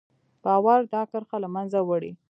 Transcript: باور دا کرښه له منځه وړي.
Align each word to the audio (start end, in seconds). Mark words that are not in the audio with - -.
باور 0.43 0.79
دا 0.93 1.01
کرښه 1.11 1.37
له 1.43 1.49
منځه 1.55 1.79
وړي. 1.89 2.11